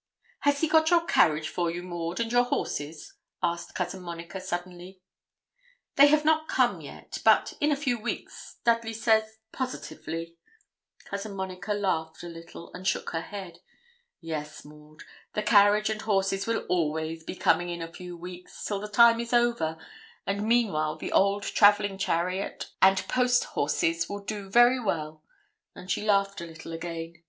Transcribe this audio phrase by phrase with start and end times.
[0.39, 3.13] 'Has he got your carriage for you, Maud, and your horses?'
[3.43, 4.99] asked Cousin Monica, suddenly.
[5.95, 10.37] 'They have not come yet, but in a few weeks, Dudley says, positively'
[11.05, 13.59] Cousin Monica laughed a little and shook her head.
[14.19, 15.03] 'Yes, Maud,
[15.35, 19.19] the carriage and horses will always be coming in a few weeks, till the time
[19.19, 19.77] is over;
[20.25, 25.23] and meanwhile the old travelling chariot and post horses will do very well;'
[25.75, 27.19] and she laughed a little again.